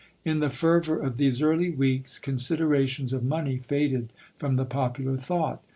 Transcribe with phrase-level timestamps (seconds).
[0.25, 5.61] In the fervor of these early weeks, considerations of money faded from the popular thought.